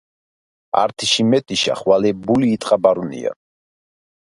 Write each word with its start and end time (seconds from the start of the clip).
ართიში 0.83 1.27
მეტიშა 1.33 1.77
ხვალე 1.83 2.15
ბული 2.25 2.53
იტყაბარუნია 2.59 3.41